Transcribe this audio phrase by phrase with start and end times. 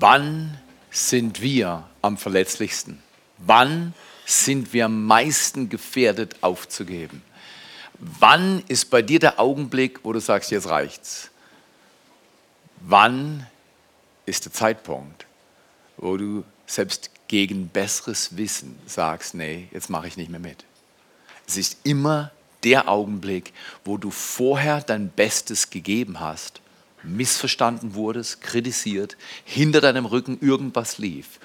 [0.00, 0.58] Wann
[0.90, 3.02] sind wir am verletzlichsten?
[3.36, 3.92] Wann
[4.24, 7.22] sind wir am meisten gefährdet aufzugeben?
[7.98, 11.30] Wann ist bei dir der Augenblick, wo du sagst, jetzt reicht's?
[12.80, 13.46] Wann
[14.24, 15.26] ist der Zeitpunkt,
[15.98, 20.64] wo du selbst gegen besseres Wissen sagst, nee, jetzt mache ich nicht mehr mit?
[21.46, 22.30] Es ist immer
[22.64, 23.52] der Augenblick,
[23.84, 26.62] wo du vorher dein Bestes gegeben hast,
[27.02, 31.40] missverstanden wurdest, kritisiert, hinter deinem Rücken irgendwas lief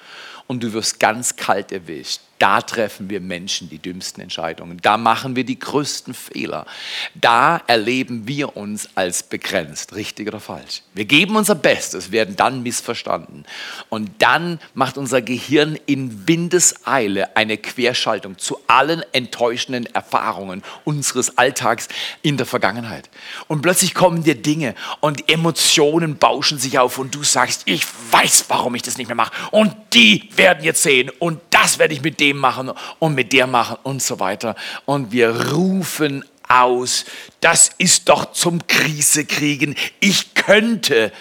[0.46, 2.20] und du wirst ganz kalt erwischt.
[2.38, 4.78] Da treffen wir Menschen die dümmsten Entscheidungen.
[4.82, 6.66] Da machen wir die größten Fehler.
[7.14, 10.82] Da erleben wir uns als begrenzt, richtig oder falsch.
[10.92, 13.44] Wir geben unser Bestes, werden dann missverstanden.
[13.88, 21.88] Und dann macht unser Gehirn in Windeseile eine Querschaltung zu allen enttäuschenden Erfahrungen unseres Alltags
[22.22, 23.08] in der Vergangenheit.
[23.48, 28.46] Und plötzlich kommen dir Dinge und Emotionen bauschen sich auf und du sagst, ich weiß,
[28.48, 29.32] warum ich das nicht mehr mache.
[29.50, 33.46] Und die werden jetzt sehen und das werde ich mit dem machen und mit der
[33.46, 34.56] machen und so weiter.
[34.84, 37.04] Und wir rufen aus,
[37.40, 39.74] das ist doch zum Krise kriegen.
[40.00, 41.12] Ich könnte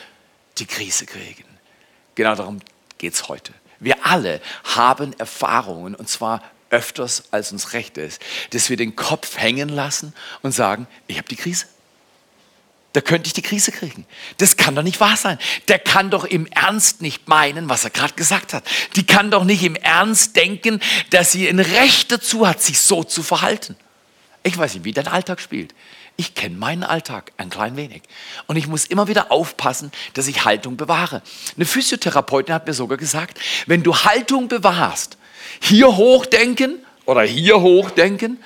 [0.57, 1.45] die Krise kriegen.
[2.15, 2.59] Genau darum
[2.97, 3.53] geht es heute.
[3.79, 9.37] Wir alle haben Erfahrungen und zwar öfters als uns recht ist, dass wir den Kopf
[9.37, 11.65] hängen lassen und sagen, ich habe die Krise
[12.95, 14.05] da könnte ich die Krise kriegen.
[14.37, 15.37] Das kann doch nicht wahr sein.
[15.67, 18.63] Der kann doch im Ernst nicht meinen, was er gerade gesagt hat.
[18.95, 20.79] Die kann doch nicht im Ernst denken,
[21.09, 23.75] dass sie ein Recht dazu hat, sich so zu verhalten.
[24.43, 25.75] Ich weiß nicht, wie dein Alltag spielt.
[26.15, 28.03] Ich kenne meinen Alltag ein klein wenig.
[28.47, 31.21] Und ich muss immer wieder aufpassen, dass ich Haltung bewahre.
[31.57, 35.17] Eine Physiotherapeutin hat mir sogar gesagt, wenn du Haltung bewahrst,
[35.59, 38.39] hier hochdenken oder hier hochdenken,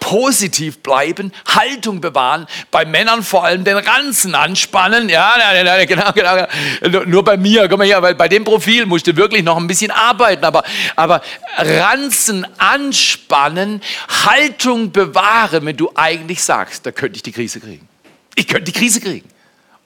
[0.00, 5.08] positiv bleiben, Haltung bewahren, bei Männern vor allem den Ranzen anspannen.
[5.08, 6.46] Ja, genau, genau,
[6.82, 7.04] genau.
[7.04, 9.90] Nur bei mir, guck mal hier, weil bei dem Profil musste wirklich noch ein bisschen
[9.90, 10.62] arbeiten, aber,
[10.96, 11.22] aber
[11.56, 13.82] Ranzen anspannen,
[14.26, 17.88] Haltung bewahren, wenn du eigentlich sagst, da könnte ich die Krise kriegen.
[18.34, 19.28] Ich könnte die Krise kriegen.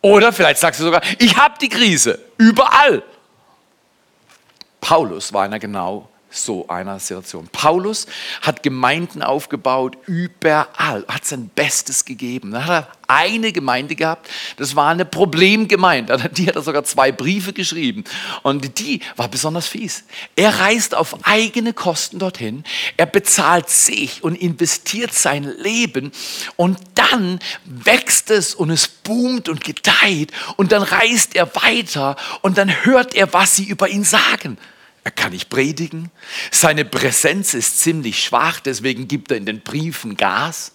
[0.03, 3.03] Oder vielleicht sagst du sogar, ich habe die Krise, überall.
[4.81, 7.48] Paulus war einer genau so einer Situation.
[7.53, 8.06] Paulus
[8.41, 12.50] hat Gemeinden aufgebaut, überall, hat sein Bestes gegeben.
[12.50, 16.31] Dann hat er eine Gemeinde gehabt, das war eine Problemgemeinde.
[16.32, 18.04] Die hat er sogar zwei Briefe geschrieben.
[18.43, 20.04] Und die war besonders fies.
[20.34, 22.64] Er reist auf eigene Kosten dorthin,
[22.97, 26.12] er bezahlt sich und investiert sein Leben
[26.56, 32.59] und dann wächst es und es boomt und gedeiht und dann reist er weiter und
[32.59, 34.56] dann hört er, was sie über ihn sagen.
[35.05, 36.11] Er kann nicht predigen.
[36.51, 40.73] Seine Präsenz ist ziemlich schwach, deswegen gibt er in den Briefen Gas.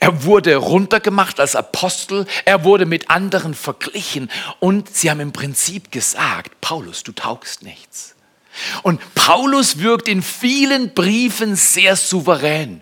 [0.00, 5.90] Er wurde runtergemacht als Apostel, er wurde mit anderen verglichen und sie haben im Prinzip
[5.90, 8.14] gesagt, Paulus, du taugst nichts.
[8.82, 12.81] Und Paulus wirkt in vielen Briefen sehr souverän.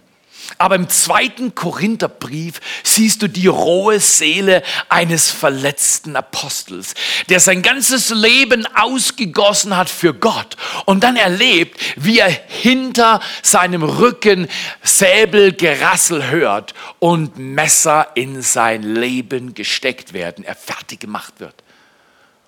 [0.58, 6.94] Aber im zweiten Korintherbrief siehst du die rohe Seele eines verletzten Apostels,
[7.28, 10.56] der sein ganzes Leben ausgegossen hat für Gott
[10.86, 14.48] und dann erlebt, wie er hinter seinem Rücken
[14.82, 21.54] Säbelgerassel hört und Messer in sein Leben gesteckt werden, er fertig gemacht wird.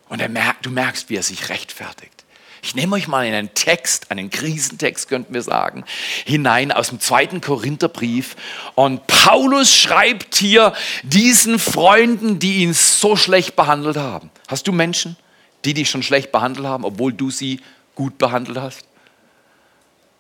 [0.09, 2.22] Und er merkt, du merkst, wie er sich rechtfertigt.
[2.65, 5.85] Ich nehme euch mal in einen Text, einen Krisentext könnten wir sagen,
[6.25, 8.37] hinein aus dem zweiten Korintherbrief.
[8.77, 10.73] Und Paulus schreibt hier
[11.03, 14.31] diesen Freunden, die ihn so schlecht behandelt haben.
[14.47, 15.17] Hast du Menschen,
[15.65, 17.61] die dich schon schlecht behandelt haben, obwohl du sie
[17.97, 18.87] gut behandelt hast?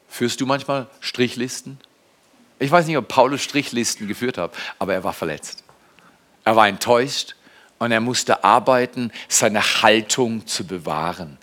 [0.08, 1.78] Führst du manchmal Strichlisten?
[2.58, 5.62] Ich weiß nicht, ob Paulus Strichlisten geführt hat, aber er war verletzt.
[6.44, 7.36] Er war enttäuscht
[7.78, 11.38] und er musste arbeiten, seine Haltung zu bewahren.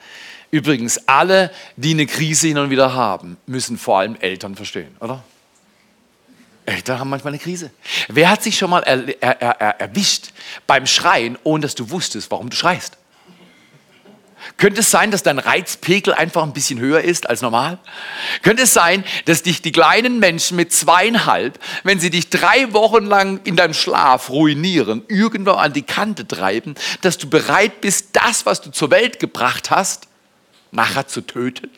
[0.51, 5.23] Übrigens, alle, die eine Krise hin und wieder haben, müssen vor allem Eltern verstehen, oder?
[6.65, 7.71] Eltern haben manchmal eine Krise.
[8.07, 10.31] Wer hat sich schon mal er, er, er, erwischt
[10.67, 12.97] beim Schreien, ohne dass du wusstest, warum du schreist?
[14.57, 17.77] Könnte es sein, dass dein Reizpegel einfach ein bisschen höher ist als normal?
[18.41, 23.05] Könnte es sein, dass dich die kleinen Menschen mit zweieinhalb, wenn sie dich drei Wochen
[23.05, 28.45] lang in deinem Schlaf ruinieren, irgendwo an die Kante treiben, dass du bereit bist, das,
[28.45, 30.08] was du zur Welt gebracht hast,
[30.71, 31.69] nachher zu töten?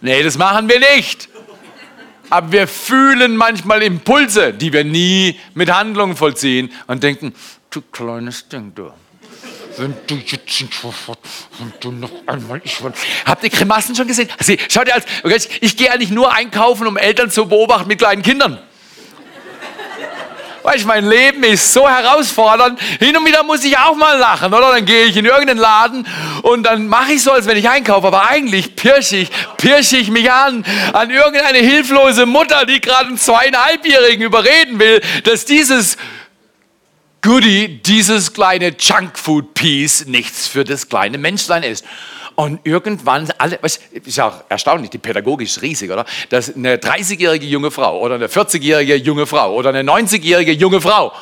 [0.00, 1.28] Nee, das machen wir nicht.
[2.30, 7.34] Aber wir fühlen manchmal Impulse, die wir nie mit Handlungen vollziehen und denken,
[7.70, 8.92] du kleines Ding, du.
[9.78, 11.20] Wenn du jetzt nicht sofort,
[11.58, 12.92] wenn du noch einmal ich will.
[13.24, 14.28] Habt ihr Grimassen schon gesehen?
[14.36, 15.06] Also, schaut ihr als,
[15.46, 18.58] ich, ich gehe eigentlich nur einkaufen, um Eltern zu beobachten mit kleinen Kindern.
[20.68, 22.78] Weißt, mein Leben ist so herausfordernd.
[22.98, 24.72] Hin und wieder muss ich auch mal lachen, oder?
[24.72, 26.06] Dann gehe ich in irgendeinen Laden
[26.42, 30.10] und dann mache ich so, als wenn ich einkaufe, aber eigentlich pirsch ich, pirsch ich
[30.10, 35.96] mich an, an irgendeine hilflose Mutter, die gerade einen zweieinhalbjährigen überreden will, dass dieses
[37.22, 41.84] Goodie, dieses kleine Junkfood-Piece nichts für das kleine Menschlein ist.
[42.38, 46.04] Und irgendwann, alle, was, ist auch erstaunlich, die Pädagogik ist riesig, oder?
[46.28, 51.12] Dass eine 30-jährige junge Frau oder eine 40-jährige junge Frau oder eine 90-jährige junge Frau,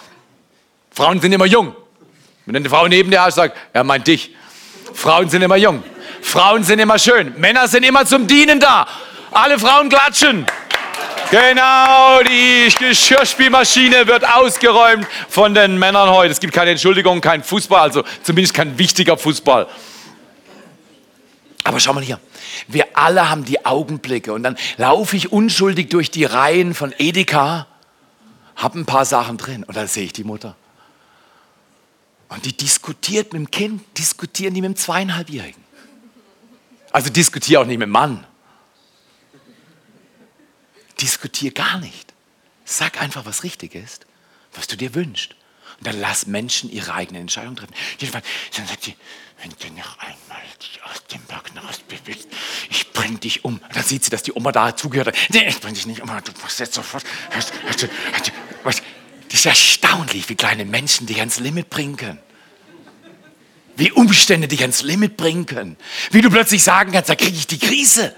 [0.91, 1.75] Frauen sind immer jung.
[2.45, 4.35] Wenn eine Frau neben dir sagt, er meint dich.
[4.93, 5.83] Frauen sind immer jung.
[6.21, 7.33] Frauen sind immer schön.
[7.39, 8.87] Männer sind immer zum Dienen da.
[9.31, 10.45] Alle Frauen klatschen.
[11.31, 16.33] Genau, die Geschirrspielmaschine wird ausgeräumt von den Männern heute.
[16.33, 19.67] Es gibt keine Entschuldigung, kein Fußball, also zumindest kein wichtiger Fußball.
[21.67, 22.21] Aber schau mal hier,
[22.69, 27.67] wir alle haben die Augenblicke und dann laufe ich unschuldig durch die Reihen von Edeka,
[28.55, 30.55] habe ein paar Sachen drin und dann sehe ich die Mutter.
[32.29, 35.61] Und die diskutiert mit dem Kind, diskutieren die mit dem zweieinhalbjährigen.
[36.93, 38.25] Also diskutiere auch nicht mit dem Mann.
[41.01, 42.15] Diskutiere gar nicht.
[42.65, 44.07] Sag einfach, was richtig ist,
[44.55, 45.35] was du dir wünschst.
[45.79, 47.75] Und dann lass Menschen ihre eigene Entscheidung treffen.
[47.99, 48.25] Jedenfalls,
[48.57, 48.97] dann sagt sie,
[49.43, 52.29] wenn du noch einmal dich aus dem Backen rausbewegst,
[52.71, 53.55] ich bring dich um.
[53.55, 55.17] Und dann sieht sie, dass die Oma da zugehört hat.
[55.29, 57.05] Nee, ich bring dich nicht um, du musst jetzt sofort.
[57.35, 57.53] Das
[59.33, 62.19] ist erstaunlich, wie kleine Menschen dich ans Limit bringen können.
[63.77, 65.77] Wie Umstände dich ans Limit bringen können.
[66.11, 68.15] Wie du plötzlich sagen kannst, da kriege ich die Krise.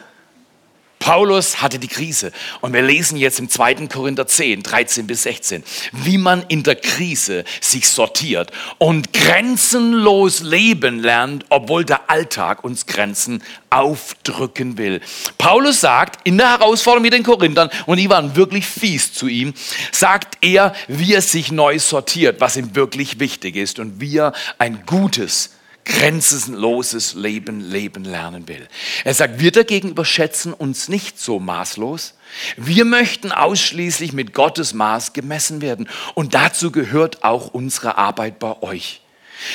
[0.98, 2.32] Paulus hatte die Krise.
[2.60, 3.86] Und wir lesen jetzt im 2.
[3.86, 5.62] Korinther 10, 13 bis 16,
[5.92, 12.86] wie man in der Krise sich sortiert und grenzenlos leben lernt, obwohl der Alltag uns
[12.86, 15.00] Grenzen aufdrücken will.
[15.36, 19.54] Paulus sagt in der Herausforderung mit den Korinthern, und die waren wirklich fies zu ihm,
[19.92, 24.32] sagt er, wie er sich neu sortiert, was ihm wirklich wichtig ist und wie er
[24.58, 25.50] ein gutes,
[25.88, 28.68] grenzenloses Leben leben lernen will.
[29.04, 32.14] Er sagt, wir dagegen überschätzen uns nicht so maßlos.
[32.56, 35.88] Wir möchten ausschließlich mit Gottes Maß gemessen werden.
[36.14, 39.00] Und dazu gehört auch unsere Arbeit bei euch.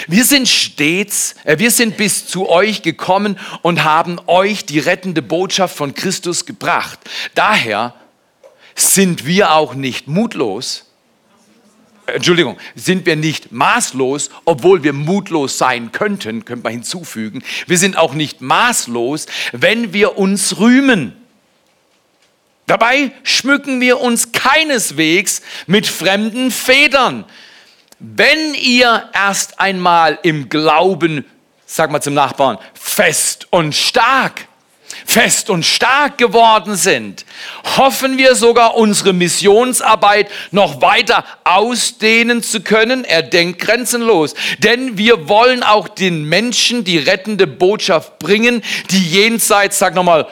[0.07, 5.21] Wir sind stets, äh, wir sind bis zu euch gekommen und haben euch die rettende
[5.21, 6.99] Botschaft von Christus gebracht.
[7.35, 7.93] Daher
[8.75, 10.85] sind wir auch nicht mutlos,
[12.05, 17.43] Entschuldigung, sind wir nicht maßlos, obwohl wir mutlos sein könnten, könnte man hinzufügen.
[17.67, 21.15] Wir sind auch nicht maßlos, wenn wir uns rühmen.
[22.65, 27.25] Dabei schmücken wir uns keineswegs mit fremden Federn.
[27.99, 31.25] Wenn ihr erst einmal im Glauben,
[31.65, 34.47] sag mal zum Nachbarn, fest und stark
[35.05, 37.25] fest und stark geworden sind,
[37.77, 43.03] hoffen wir sogar unsere Missionsarbeit noch weiter ausdehnen zu können.
[43.03, 44.35] Er denkt grenzenlos.
[44.59, 50.27] Denn wir wollen auch den Menschen die rettende Botschaft bringen, die jenseits, sag nochmal,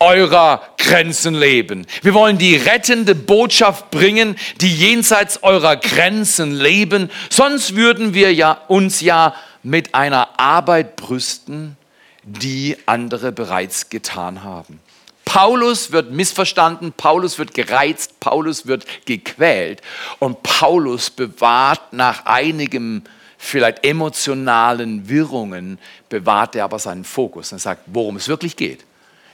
[0.00, 1.86] eurer Grenzen leben.
[2.02, 7.10] Wir wollen die rettende Botschaft bringen, die jenseits eurer Grenzen leben.
[7.30, 11.76] Sonst würden wir ja uns ja mit einer Arbeit brüsten,
[12.24, 14.80] die andere bereits getan haben.
[15.24, 19.80] Paulus wird missverstanden, Paulus wird gereizt, Paulus wird gequält
[20.18, 23.02] und Paulus bewahrt nach einigem
[23.36, 25.78] vielleicht emotionalen Wirrungen,
[26.08, 28.84] bewahrt er aber seinen Fokus und sagt, worum es wirklich geht.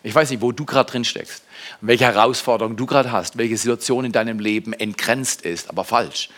[0.03, 1.45] Ich weiß nicht, wo du gerade drin steckst,
[1.81, 6.31] welche Herausforderung du gerade hast, welche Situation in deinem Leben entgrenzt ist, aber falsch.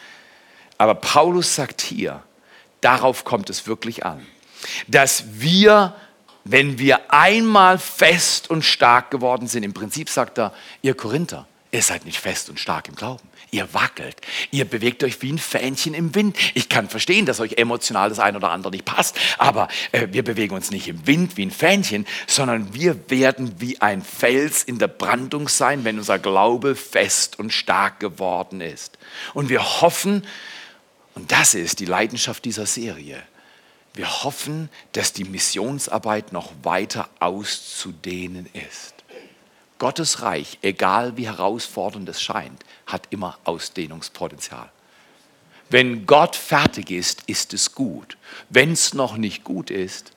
[0.79, 2.23] Aber Paulus sagt hier,
[2.81, 4.27] darauf kommt es wirklich an,
[4.89, 5.95] dass wir
[6.45, 11.83] wenn wir einmal fest und stark geworden sind, im Prinzip sagt er, ihr Korinther, ihr
[11.83, 13.29] seid nicht fest und stark im Glauben.
[13.51, 14.17] Ihr wackelt.
[14.51, 16.39] Ihr bewegt euch wie ein Fähnchen im Wind.
[16.55, 20.25] Ich kann verstehen, dass euch emotional das ein oder andere nicht passt, aber äh, wir
[20.25, 24.79] bewegen uns nicht im Wind wie ein Fähnchen, sondern wir werden wie ein Fels in
[24.79, 28.97] der Brandung sein, wenn unser Glaube fest und stark geworden ist.
[29.35, 30.25] Und wir hoffen,
[31.15, 33.23] und das ist die Leidenschaft dieser Serie,
[33.95, 38.95] wir hoffen, dass die Missionsarbeit noch weiter auszudehnen ist.
[39.79, 44.71] Gottes Reich, egal wie herausfordernd es scheint, hat immer Ausdehnungspotenzial.
[45.69, 48.17] Wenn Gott fertig ist, ist es gut.
[48.49, 50.13] Wenn es noch nicht gut ist,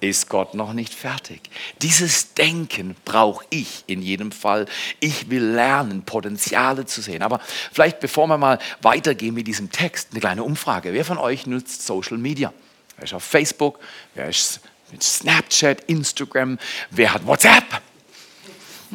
[0.00, 1.50] ist Gott noch nicht fertig.
[1.82, 4.66] Dieses Denken brauche ich in jedem Fall.
[4.98, 7.22] Ich will lernen, Potenziale zu sehen.
[7.22, 7.40] Aber
[7.72, 10.92] vielleicht bevor wir mal weitergehen mit diesem Text, eine kleine Umfrage.
[10.92, 12.52] Wer von euch nutzt Social Media?
[13.00, 13.78] Wer ist auf Facebook?
[14.14, 14.60] Wer ist
[14.92, 16.58] mit Snapchat, Instagram?
[16.90, 17.64] Wer hat WhatsApp?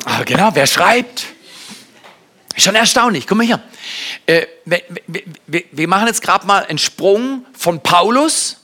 [0.05, 1.25] Ah, genau, wer schreibt?
[2.55, 3.25] Schon erstaunlich.
[3.25, 3.63] Guck mal hier.
[4.27, 4.83] Äh, wir,
[5.47, 8.57] wir, wir, machen jetzt gerade mal einen Sprung von Paulus,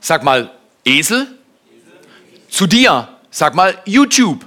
[0.00, 0.52] sag mal
[0.84, 1.26] Esel,
[2.48, 4.46] zu dir, sag mal YouTube.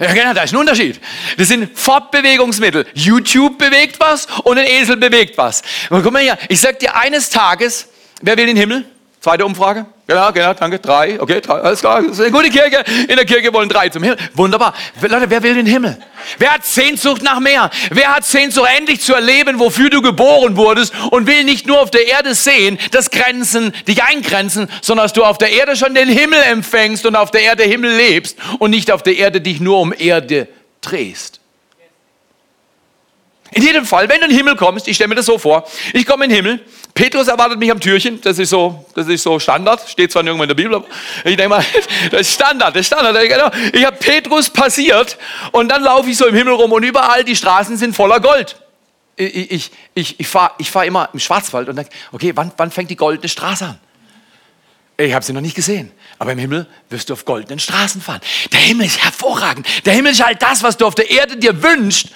[0.00, 1.00] Ja, genau, da ist ein Unterschied.
[1.36, 2.86] Das sind Fortbewegungsmittel.
[2.94, 5.62] YouTube bewegt was und ein Esel bewegt was.
[5.90, 7.86] Und guck mal hier, ich sag dir eines Tages,
[8.20, 8.84] wer will den Himmel?
[9.22, 9.86] Zweite Umfrage.
[10.08, 10.80] Genau, genau, danke.
[10.80, 12.02] Drei, okay, drei, alles klar.
[12.02, 12.82] Das ist eine gute Kirche.
[13.08, 14.18] In der Kirche wollen drei zum Himmel.
[14.34, 14.74] Wunderbar.
[15.00, 15.96] Leute, wer will den Himmel?
[16.38, 17.70] Wer hat Sehnsucht nach mehr?
[17.90, 21.92] Wer hat Sehnsucht, endlich zu erleben, wofür du geboren wurdest und will nicht nur auf
[21.92, 26.08] der Erde sehen, dass Grenzen dich eingrenzen, sondern dass du auf der Erde schon den
[26.08, 29.78] Himmel empfängst und auf der Erde Himmel lebst und nicht auf der Erde dich nur
[29.78, 30.48] um Erde
[30.80, 31.41] drehst.
[33.52, 35.68] In jedem Fall, wenn du in den Himmel kommst, ich stelle mir das so vor,
[35.92, 36.60] ich komme in den Himmel,
[36.94, 40.44] Petrus erwartet mich am Türchen, das ist so, das ist so Standard, steht zwar nirgendwo
[40.44, 40.86] in der Bibel, aber
[41.24, 41.64] ich denke mal,
[42.10, 43.16] das ist Standard, das ist Standard.
[43.28, 43.50] Genau.
[43.72, 45.18] Ich habe Petrus passiert
[45.52, 48.56] und dann laufe ich so im Himmel rum und überall die Straßen sind voller Gold.
[49.16, 52.70] Ich, ich, ich, ich fahre ich fahr immer im Schwarzwald und denke, okay, wann, wann
[52.70, 53.78] fängt die goldene Straße an?
[54.96, 55.90] Ich habe sie noch nicht gesehen.
[56.18, 58.20] Aber im Himmel wirst du auf goldenen Straßen fahren.
[58.52, 59.66] Der Himmel ist hervorragend.
[59.84, 62.08] Der Himmel ist halt das, was du auf der Erde dir wünschst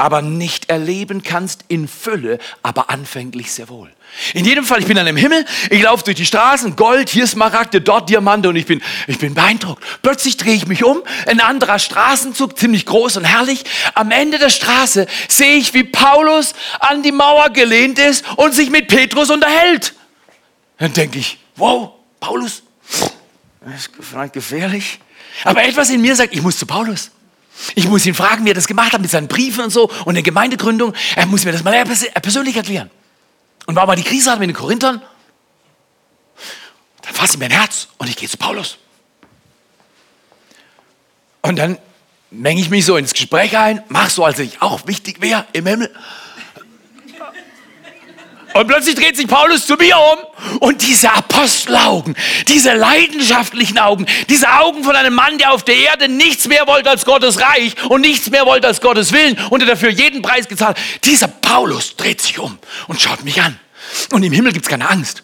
[0.00, 3.90] aber nicht erleben kannst in Fülle, aber anfänglich sehr wohl.
[4.34, 7.26] In jedem Fall, ich bin dann im Himmel, ich laufe durch die Straßen, Gold, hier
[7.26, 9.84] Smaragde, dort Diamante und ich bin, ich bin beeindruckt.
[10.02, 13.64] Plötzlich drehe ich mich um, ein anderer Straßenzug, ziemlich groß und herrlich.
[13.94, 18.70] Am Ende der Straße sehe ich, wie Paulus an die Mauer gelehnt ist und sich
[18.70, 19.94] mit Petrus unterhält.
[20.78, 22.62] Dann denke ich, wow, Paulus,
[23.60, 24.98] das ist gefährlich.
[25.44, 27.10] Aber etwas in mir sagt, ich muss zu Paulus.
[27.74, 30.14] Ich muss ihn fragen, wie er das gemacht hat mit seinen Briefen und so und
[30.14, 30.94] der Gemeindegründung.
[31.16, 32.90] Er muss mir das mal persönlich erklären.
[33.66, 35.02] Und warum er die Krise hat mit den Korinthern,
[37.02, 38.78] dann fasse ich mein Herz und ich gehe zu Paulus.
[41.42, 41.78] Und dann
[42.30, 45.66] menge ich mich so ins Gespräch ein, mach so, als ich auch wichtig wäre im
[45.66, 45.90] Himmel.
[48.52, 52.16] Und plötzlich dreht sich Paulus zu mir um und diese Apostelaugen,
[52.48, 56.90] diese leidenschaftlichen Augen, diese Augen von einem Mann, der auf der Erde nichts mehr wollte
[56.90, 60.48] als Gottes Reich und nichts mehr wollte als Gottes Willen und der dafür jeden Preis
[60.48, 61.04] gezahlt hat.
[61.04, 63.58] Dieser Paulus dreht sich um und schaut mich an.
[64.12, 65.22] Und im Himmel gibt es keine Angst.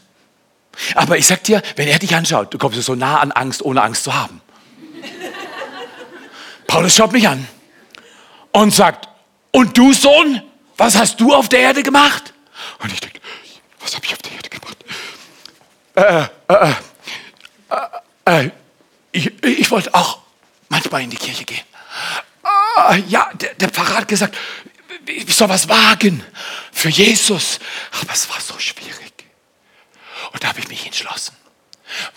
[0.95, 3.83] Aber ich sag dir, wenn er dich anschaut, du kommst so nah an Angst, ohne
[3.83, 4.41] Angst zu haben.
[6.67, 7.47] Paulus schaut mich an
[8.53, 9.09] und sagt,
[9.51, 10.43] und du Sohn,
[10.77, 12.35] was hast du auf der Erde gemacht?
[12.79, 13.21] Und ich denke,
[13.81, 14.85] was habe ich auf der Erde gemacht?
[15.95, 16.75] Äh, äh,
[17.71, 18.51] äh, äh,
[19.13, 20.19] ich, ich wollte auch
[20.69, 21.65] manchmal in die Kirche gehen.
[22.91, 24.37] Äh, ja, der, der Pfarrer hat gesagt,
[25.07, 26.25] ich soll was wagen
[26.73, 27.59] für Jesus.
[28.03, 29.13] Aber es war so schwierig.
[30.33, 31.37] Und da habe ich mich entschlossen.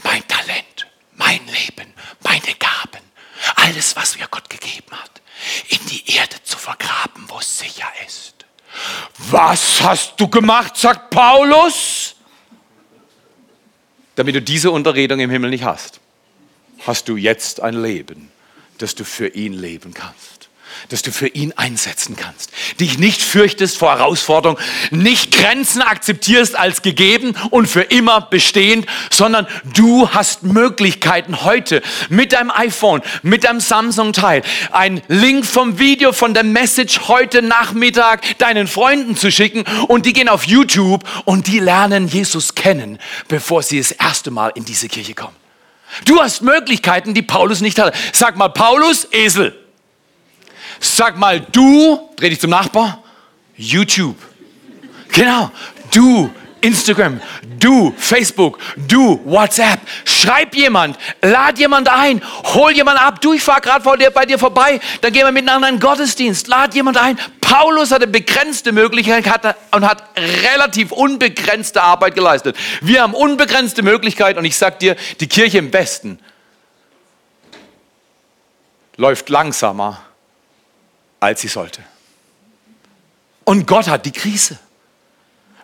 [0.04, 3.04] Mein Talent, mein Leben, meine Gaben,
[3.56, 5.22] alles, was mir Gott gegeben hat,
[5.70, 8.39] in die Erde zu vergraben, wo es sicher ist.
[9.18, 12.16] Was hast du gemacht, sagt Paulus?
[14.16, 16.00] Damit du diese Unterredung im Himmel nicht hast,
[16.86, 18.32] hast du jetzt ein Leben,
[18.78, 20.39] das du für ihn leben kannst
[20.88, 22.52] das du für ihn einsetzen kannst.
[22.80, 24.60] Dich nicht fürchtest vor Herausforderungen,
[24.92, 32.34] nicht Grenzen akzeptierst als gegeben und für immer bestehend, sondern du hast Möglichkeiten heute mit
[32.34, 38.68] deinem iPhone, mit deinem Samsung-Teil, ein Link vom Video von der Message heute Nachmittag deinen
[38.68, 43.78] Freunden zu schicken und die gehen auf YouTube und die lernen Jesus kennen, bevor sie
[43.78, 45.36] das erste Mal in diese Kirche kommen.
[46.06, 47.98] Du hast Möglichkeiten, die Paulus nicht hatte.
[48.14, 49.59] Sag mal, Paulus, Esel.
[50.80, 53.04] Sag mal, du, dreh dich zum Nachbar,
[53.56, 54.16] YouTube.
[55.12, 55.52] Genau,
[55.94, 56.30] du,
[56.62, 57.20] Instagram,
[57.60, 59.80] du, Facebook, du, WhatsApp.
[60.06, 62.22] Schreib jemand, lad jemand ein,
[62.54, 63.22] hol jemand ab.
[63.22, 66.48] Du, ich fahre gerade bei dir vorbei, dann gehen wir miteinander in den Gottesdienst.
[66.48, 67.20] Lad jemand ein.
[67.42, 72.56] Paulus hatte begrenzte Möglichkeiten und hat relativ unbegrenzte Arbeit geleistet.
[72.82, 76.20] Wir haben unbegrenzte Möglichkeiten und ich sag dir, die Kirche im Westen
[78.98, 80.02] läuft langsamer
[81.20, 81.84] als sie sollte.
[83.44, 84.60] Und Gott hat die Krise.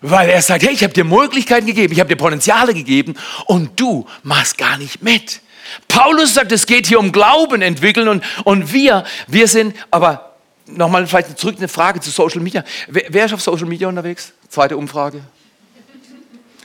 [0.01, 3.79] Weil er sagt, hey, ich habe dir Möglichkeiten gegeben, ich habe dir Potenziale gegeben und
[3.79, 5.41] du machst gar nicht mit.
[5.88, 10.35] Paulus sagt, es geht hier um Glauben entwickeln und, und wir, wir sind, aber
[10.67, 12.63] nochmal vielleicht zurück eine Frage zu Social Media.
[12.88, 14.33] Wer, wer ist auf Social Media unterwegs?
[14.50, 15.21] Zweite Umfrage.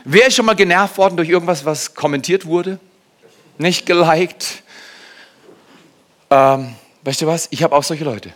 [0.05, 2.79] Wer ist schon mal genervt worden durch irgendwas, was kommentiert wurde?
[3.59, 4.63] Nicht geliked?
[6.31, 7.49] Ähm, weißt du was?
[7.51, 8.33] Ich habe auch solche Leute.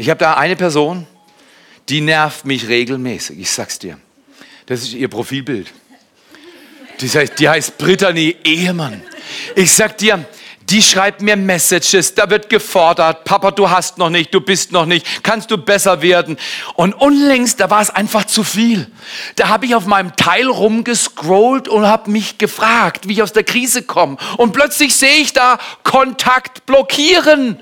[0.00, 1.06] Ich habe da eine Person,
[1.90, 3.98] die nervt mich regelmäßig, ich sag's dir.
[4.64, 5.70] Das ist ihr Profilbild.
[7.00, 9.02] Die heißt, die heißt Brittany Ehemann.
[9.54, 10.24] Ich sag dir,
[10.70, 14.86] die schreibt mir Messages, da wird gefordert, Papa, du hast noch nicht, du bist noch
[14.86, 16.36] nicht, kannst du besser werden.
[16.74, 18.90] Und unlängst, da war es einfach zu viel.
[19.36, 23.42] Da habe ich auf meinem Teil rumgescrollt und habe mich gefragt, wie ich aus der
[23.42, 24.16] Krise komme.
[24.36, 27.58] Und plötzlich sehe ich da Kontakt blockieren.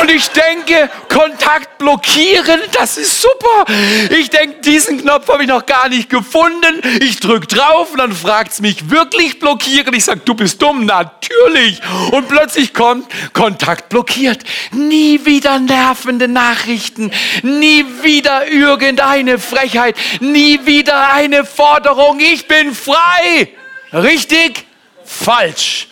[0.00, 3.66] Und ich denke, Kontakt blockieren, das ist super.
[4.10, 6.80] Ich denke, diesen Knopf habe ich noch gar nicht gefunden.
[7.00, 9.92] Ich drücke drauf und dann fragt es mich, wirklich blockieren?
[9.94, 11.80] Ich sage, du bist dumm, natürlich.
[12.10, 14.42] Und plötzlich kommt Kontakt blockiert.
[14.72, 17.10] Nie wieder nervende Nachrichten,
[17.42, 22.20] nie wieder irgendeine Frechheit, nie wieder eine Forderung.
[22.20, 23.48] Ich bin frei.
[23.92, 24.66] Richtig?
[25.04, 25.88] Falsch.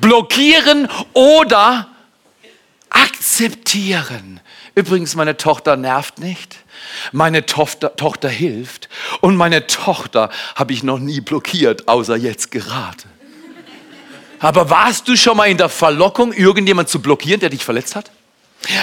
[0.00, 1.88] Blockieren oder
[2.88, 4.40] akzeptieren.
[4.74, 6.56] Übrigens, meine Tochter nervt nicht.
[7.12, 8.88] Meine Tochter, Tochter hilft.
[9.20, 13.04] Und meine Tochter habe ich noch nie blockiert, außer jetzt gerade.
[14.40, 18.10] Aber warst du schon mal in der Verlockung, irgendjemand zu blockieren, der dich verletzt hat?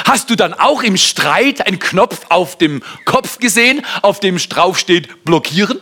[0.05, 4.79] Hast du dann auch im Streit einen Knopf auf dem Kopf gesehen, auf dem drauf
[4.79, 5.79] steht blockieren?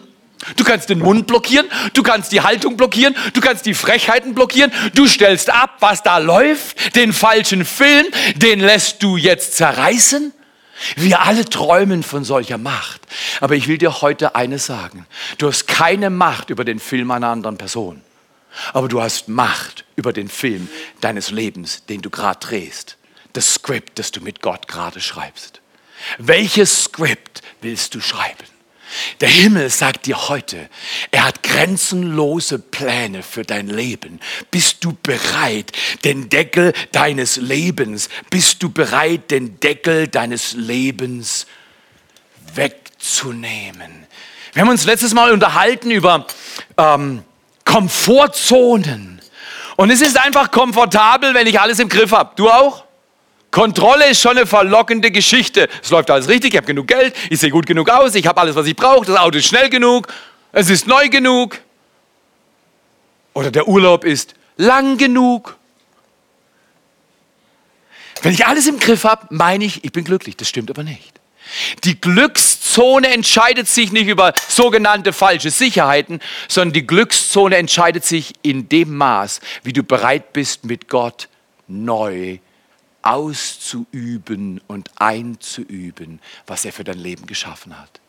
[0.57, 4.71] Du kannst den Mund blockieren, du kannst die Haltung blockieren, du kannst die Frechheiten blockieren,
[4.93, 8.05] du stellst ab, was da läuft, den falschen Film,
[8.35, 10.33] den lässt du jetzt zerreißen.
[10.97, 13.01] Wir alle träumen von solcher Macht.
[13.39, 15.07] Aber ich will dir heute eines sagen.
[15.37, 18.01] Du hast keine Macht über den Film einer anderen Person.
[18.73, 20.69] Aber du hast Macht über den Film
[21.01, 22.97] deines Lebens, den du gerade drehst.
[23.33, 25.61] Das Skript, das du mit Gott gerade schreibst.
[26.17, 28.45] Welches Skript willst du schreiben?
[29.19, 30.69] Der Himmel sagt dir heute,
[31.11, 34.19] er hat grenzenlose Pläne für dein Leben.
[34.51, 35.71] Bist du bereit,
[36.03, 41.47] den Deckel deines Lebens, bist du bereit, den Deckel deines Lebens
[42.53, 44.05] wegzunehmen?
[44.53, 46.27] Wir haben uns letztes Mal unterhalten über
[46.77, 47.23] ähm,
[47.65, 49.21] Komfortzonen.
[49.75, 52.31] Und es ist einfach komfortabel, wenn ich alles im Griff habe.
[52.35, 52.85] Du auch?
[53.51, 55.69] Kontrolle ist schon eine verlockende Geschichte.
[55.81, 58.39] Es läuft alles richtig, ich habe genug Geld, ich sehe gut genug aus, ich habe
[58.41, 60.07] alles, was ich brauche, das Auto ist schnell genug,
[60.51, 61.59] es ist neu genug.
[63.33, 65.57] Oder der Urlaub ist lang genug.
[68.21, 70.35] Wenn ich alles im Griff habe, meine ich, ich bin glücklich.
[70.35, 71.13] Das stimmt aber nicht.
[71.83, 71.99] Die
[72.75, 78.97] Glückszone entscheidet sich nicht über sogenannte falsche Sicherheiten, sondern die Glückszone entscheidet sich in dem
[78.97, 81.29] Maß, wie du bereit bist, mit Gott
[81.69, 82.39] neu
[83.01, 88.01] auszuüben und einzuüben, was er für dein Leben geschaffen hat.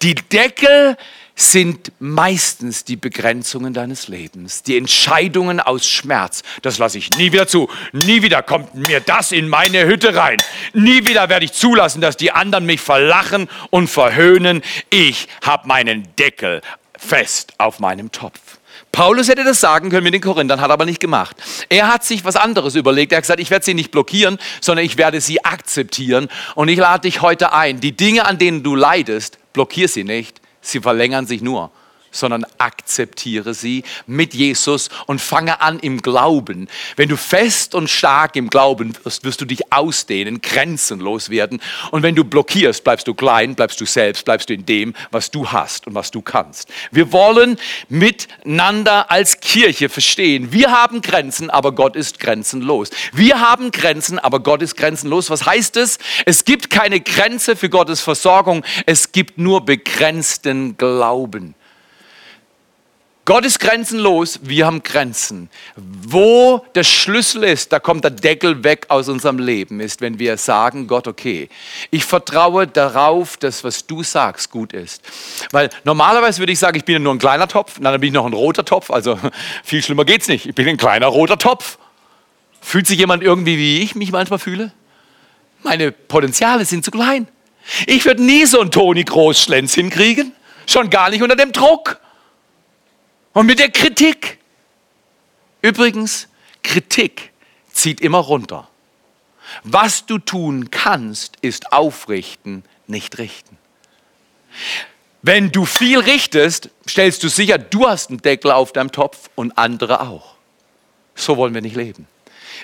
[0.00, 0.96] Die Deckel
[1.38, 6.42] sind meistens die Begrenzungen deines Lebens, die Entscheidungen aus Schmerz.
[6.62, 7.70] Das lasse ich nie wieder zu.
[7.92, 10.38] Nie wieder kommt mir das in meine Hütte rein.
[10.72, 14.62] Nie wieder werde ich zulassen, dass die anderen mich verlachen und verhöhnen.
[14.90, 16.60] Ich habe meinen Deckel
[16.96, 18.40] fest auf meinem Topf.
[18.90, 21.36] Paulus hätte das sagen können mit den Korinthern, hat aber nicht gemacht.
[21.68, 23.12] Er hat sich was anderes überlegt.
[23.12, 26.28] Er hat gesagt, ich werde sie nicht blockieren, sondern ich werde sie akzeptieren.
[26.56, 30.40] Und ich lade dich heute ein, die Dinge, an denen du leidest, blockier sie nicht,
[30.68, 31.70] sie verlängern sich nur
[32.10, 36.68] sondern akzeptiere sie mit Jesus und fange an im Glauben.
[36.96, 41.60] Wenn du fest und stark im Glauben wirst, wirst du dich ausdehnen, grenzenlos werden.
[41.90, 45.30] Und wenn du blockierst, bleibst du klein, bleibst du selbst, bleibst du in dem, was
[45.30, 46.68] du hast und was du kannst.
[46.90, 52.90] Wir wollen miteinander als Kirche verstehen, wir haben Grenzen, aber Gott ist grenzenlos.
[53.12, 55.30] Wir haben Grenzen, aber Gott ist grenzenlos.
[55.30, 55.98] Was heißt es?
[56.24, 61.54] Es gibt keine Grenze für Gottes Versorgung, es gibt nur begrenzten Glauben.
[63.28, 65.50] Gott ist grenzenlos, wir haben Grenzen.
[65.76, 70.38] Wo der Schlüssel ist, da kommt der Deckel weg aus unserem Leben, ist, wenn wir
[70.38, 71.50] sagen, Gott, okay,
[71.90, 75.02] ich vertraue darauf, dass was du sagst gut ist.
[75.50, 78.14] Weil normalerweise würde ich sagen, ich bin ja nur ein kleiner Topf, dann bin ich
[78.14, 79.18] noch ein roter Topf, also
[79.62, 80.46] viel schlimmer geht's nicht.
[80.46, 81.76] Ich bin ein kleiner roter Topf.
[82.62, 84.72] Fühlt sich jemand irgendwie wie ich mich manchmal fühle?
[85.62, 87.28] Meine Potenziale sind zu klein.
[87.86, 90.32] Ich würde nie so einen Toni Großschlenz hinkriegen,
[90.66, 92.00] schon gar nicht unter dem Druck.
[93.38, 94.38] Und mit der Kritik.
[95.62, 96.26] Übrigens,
[96.64, 97.30] Kritik
[97.72, 98.66] zieht immer runter.
[99.62, 103.56] Was du tun kannst, ist aufrichten, nicht richten.
[105.22, 109.56] Wenn du viel richtest, stellst du sicher, du hast einen Deckel auf deinem Topf und
[109.56, 110.34] andere auch.
[111.14, 112.08] So wollen wir nicht leben.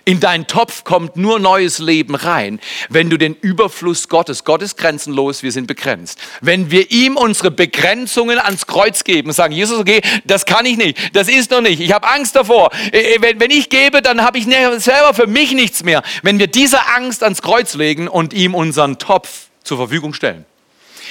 [0.05, 4.77] In deinen Topf kommt nur neues Leben rein, wenn du den Überfluss Gottes, Gott ist
[4.77, 6.19] grenzenlos, wir sind begrenzt.
[6.41, 10.77] Wenn wir ihm unsere Begrenzungen ans Kreuz geben und sagen, Jesus, okay, das kann ich
[10.77, 12.71] nicht, das ist noch nicht, ich habe Angst davor.
[12.93, 16.03] Äh, äh, wenn, ich gebe, dann habe ich selber für mich nichts mehr.
[16.23, 20.45] Wenn wir diese Angst ans Kreuz legen und ihm unseren Topf zur Verfügung stellen,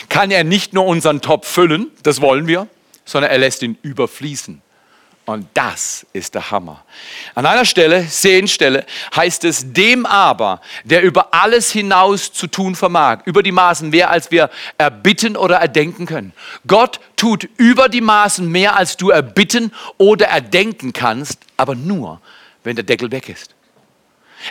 [0.10, 2.67] kann er nicht nur unseren Topf füllen, das wollen wir,
[3.06, 4.62] sondern er lässt ihn überfließen.
[5.25, 6.83] Und das ist der Hammer.
[7.33, 13.19] An einer Stelle, Sehenstelle, heißt es, dem aber, der über alles hinaus zu tun vermag,
[13.25, 16.33] über die Maßen mehr, als wir erbitten oder erdenken können.
[16.67, 22.19] Gott tut über die Maßen mehr, als du erbitten oder erdenken kannst, aber nur,
[22.65, 23.55] wenn der Deckel weg ist.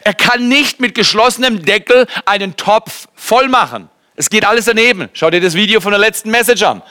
[0.05, 3.91] Er kann nicht mit geschlossenem Deckel einen Topf voll machen.
[4.15, 5.09] Es geht alles daneben.
[5.15, 6.83] Schau dir das Video von der letzten Message an.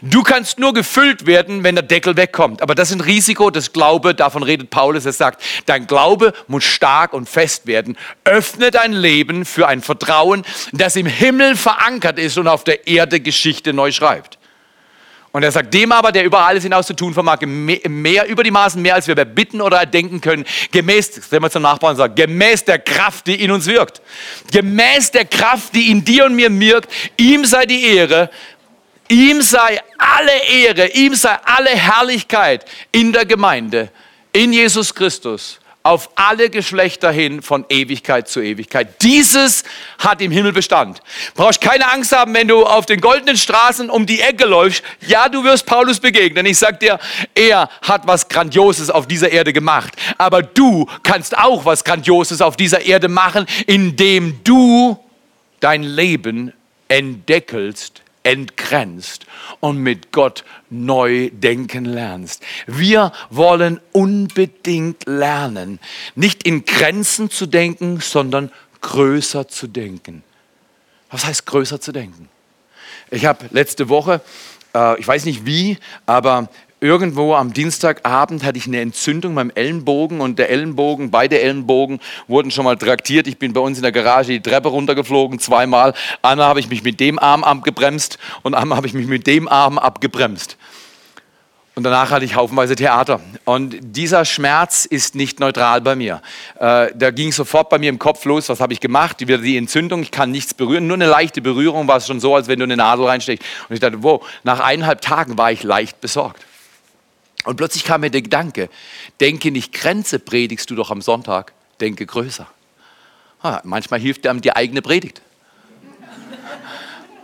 [0.00, 2.62] Du kannst nur gefüllt werden, wenn der Deckel wegkommt.
[2.62, 6.62] Aber das ist ein Risiko, das Glaube, davon redet Paulus, er sagt, dein Glaube muss
[6.62, 7.98] stark und fest werden.
[8.22, 13.18] Öffne dein Leben für ein Vertrauen, das im Himmel verankert ist und auf der Erde
[13.18, 14.37] Geschichte neu schreibt.
[15.30, 18.50] Und er sagt, dem aber, der über alles hinaus zu tun vermag, mehr über die
[18.50, 22.64] Maßen, mehr als wir bitten oder erdenken können, gemäß, wenn wir zum Nachbarn sagen, gemäß
[22.64, 24.00] der Kraft, die in uns wirkt.
[24.50, 28.30] Gemäß der Kraft, die in dir und mir wirkt, ihm sei die Ehre,
[29.08, 33.90] ihm sei alle Ehre, ihm sei alle Herrlichkeit in der Gemeinde,
[34.32, 39.02] in Jesus Christus auf alle Geschlechter hin von Ewigkeit zu Ewigkeit.
[39.02, 39.64] Dieses
[39.98, 41.00] hat im Himmel Bestand.
[41.34, 44.82] Brauchst keine Angst haben, wenn du auf den goldenen Straßen um die Ecke läufst.
[45.06, 46.44] Ja, du wirst Paulus begegnen.
[46.46, 46.98] Ich sag dir,
[47.34, 49.94] er hat was Grandioses auf dieser Erde gemacht.
[50.18, 54.98] Aber du kannst auch was Grandioses auf dieser Erde machen, indem du
[55.60, 56.52] dein Leben
[56.88, 59.26] entdeckelst entgrenzt
[59.60, 62.42] und mit Gott neu denken lernst.
[62.66, 65.78] Wir wollen unbedingt lernen,
[66.14, 68.50] nicht in Grenzen zu denken, sondern
[68.80, 70.22] größer zu denken.
[71.10, 72.28] Was heißt größer zu denken?
[73.10, 74.20] Ich habe letzte Woche,
[74.74, 76.48] äh, ich weiß nicht wie, aber
[76.80, 82.50] irgendwo am Dienstagabend hatte ich eine Entzündung beim Ellenbogen und der Ellenbogen, beide Ellenbogen wurden
[82.50, 83.26] schon mal traktiert.
[83.26, 85.94] Ich bin bei uns in der Garage die Treppe runtergeflogen, zweimal.
[86.22, 89.48] Einmal habe ich mich mit dem Arm abgebremst und einmal habe ich mich mit dem
[89.48, 90.56] Arm abgebremst.
[91.74, 93.20] Und danach hatte ich haufenweise Theater.
[93.44, 96.22] Und dieser Schmerz ist nicht neutral bei mir.
[96.58, 99.20] Äh, da ging sofort bei mir im Kopf los, was habe ich gemacht?
[99.20, 100.88] Wieder die Entzündung, ich kann nichts berühren.
[100.88, 103.46] Nur eine leichte Berührung war es schon so, als wenn du eine Nadel reinsteckst.
[103.68, 106.44] Und ich dachte, wow, nach eineinhalb Tagen war ich leicht besorgt.
[107.48, 108.68] Und plötzlich kam mir der Gedanke,
[109.20, 112.46] denke nicht Grenze, predigst du doch am Sonntag, denke größer.
[113.40, 115.22] Ah, manchmal hilft einem die eigene Predigt.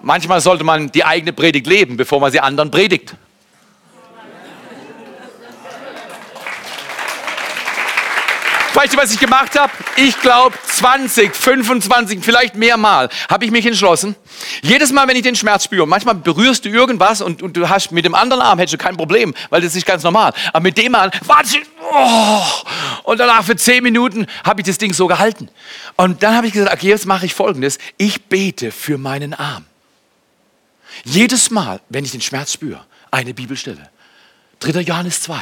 [0.00, 3.16] Manchmal sollte man die eigene Predigt leben, bevor man sie anderen predigt.
[8.84, 9.72] Weißt du, was ich gemacht habe?
[9.96, 14.14] Ich glaube 20, 25, vielleicht mehr Mal habe ich mich entschlossen.
[14.60, 17.92] Jedes Mal, wenn ich den Schmerz spüre, manchmal berührst du irgendwas und, und, du hast
[17.92, 20.34] mit dem anderen Arm hättest du kein Problem, weil das ist ganz normal.
[20.52, 21.62] Aber mit dem Arm, warte,
[21.94, 22.42] oh,
[23.04, 25.48] und danach für zehn Minuten habe ich das Ding so gehalten.
[25.96, 27.78] Und dann habe ich gesagt, okay, jetzt mache ich Folgendes.
[27.96, 29.64] Ich bete für meinen Arm.
[31.04, 33.88] Jedes Mal, wenn ich den Schmerz spüre, eine Bibelstelle.
[34.60, 34.80] 3.
[34.80, 35.34] Johannes 2.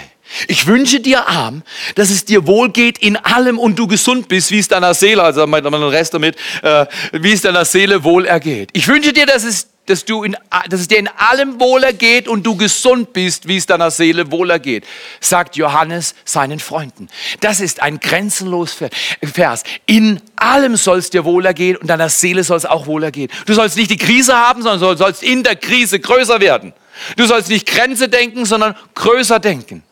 [0.48, 1.62] Ich wünsche dir, Arm,
[1.94, 5.22] dass es dir wohl geht in allem und du gesund bist, wie es deiner Seele,
[5.22, 8.70] also meint man den Rest damit, äh, wie es deiner Seele wohl ergeht.
[8.72, 10.36] Ich wünsche dir, dass es, dass, du in,
[10.68, 14.30] dass es dir in allem wohl ergeht und du gesund bist, wie es deiner Seele
[14.30, 14.84] wohl ergeht,
[15.20, 17.08] sagt Johannes seinen Freunden.
[17.40, 18.76] Das ist ein grenzenlos
[19.22, 19.64] Vers.
[19.86, 23.30] In allem soll es dir wohl ergehen und deiner Seele soll es auch wohl ergehen.
[23.46, 26.72] Du sollst nicht die Krise haben, sondern sollst in der Krise größer werden.
[27.16, 29.82] Du sollst nicht Grenze denken, sondern größer denken.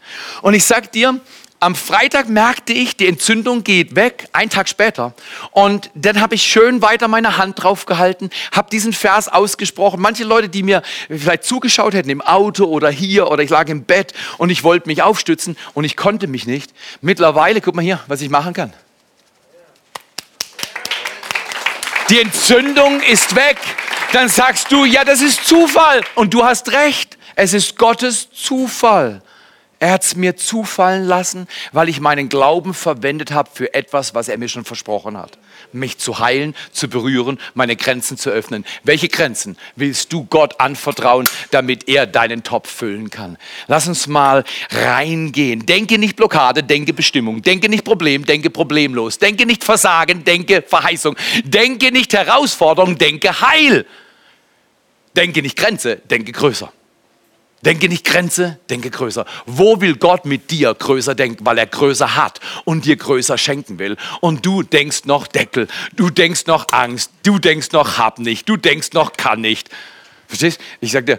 [0.43, 1.21] Und ich sag dir,
[1.61, 5.13] am Freitag merkte ich, die Entzündung geht weg, einen Tag später.
[5.51, 10.01] Und dann habe ich schön weiter meine Hand drauf gehalten, habe diesen Vers ausgesprochen.
[10.01, 13.85] Manche Leute, die mir vielleicht zugeschaut hätten im Auto oder hier oder ich lag im
[13.85, 16.73] Bett und ich wollte mich aufstützen und ich konnte mich nicht.
[17.03, 18.73] Mittlerweile, guck mal hier, was ich machen kann.
[22.09, 23.59] Die Entzündung ist weg.
[24.13, 26.01] Dann sagst du, ja, das ist Zufall.
[26.15, 27.19] Und du hast recht.
[27.37, 29.23] Es ist Gottes Zufall.
[29.83, 34.29] Er hat es mir zufallen lassen, weil ich meinen Glauben verwendet habe für etwas, was
[34.29, 35.39] er mir schon versprochen hat.
[35.73, 38.67] Mich zu heilen, zu berühren, meine Grenzen zu öffnen.
[38.85, 43.39] Welche Grenzen willst du Gott anvertrauen, damit er deinen Topf füllen kann?
[43.69, 45.65] Lass uns mal reingehen.
[45.65, 47.41] Denke nicht Blockade, denke Bestimmung.
[47.41, 49.19] Denke nicht Problem, denke problemlos.
[49.19, 51.17] Denke nicht Versagen, denke Verheißung.
[51.43, 53.87] Denke nicht Herausforderung, denke Heil.
[55.17, 56.71] Denke nicht Grenze, denke größer.
[57.65, 59.27] Denke nicht Grenze, denke größer.
[59.45, 63.79] Wo will Gott mit dir größer denken, weil er größer hat und dir größer schenken
[63.79, 63.97] will?
[64.21, 68.57] Und du denkst noch Deckel, du denkst noch Angst, du denkst noch hab nicht, du
[68.57, 69.69] denkst noch kann nicht.
[70.27, 70.61] Verstehst?
[70.81, 71.19] Ich sag dir,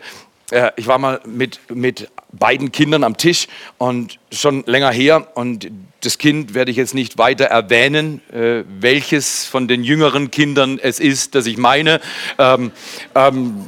[0.51, 5.69] äh, ich war mal mit, mit beiden Kindern am Tisch und schon länger her und
[6.01, 10.99] das Kind werde ich jetzt nicht weiter erwähnen, äh, welches von den jüngeren Kindern es
[10.99, 12.01] ist, das ich meine.
[12.39, 12.71] Ähm,
[13.13, 13.67] ähm,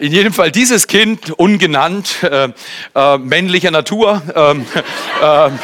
[0.00, 2.48] in jedem Fall dieses Kind, ungenannt, äh,
[2.94, 4.66] äh, männlicher Natur, ähm,
[5.22, 5.58] ähm,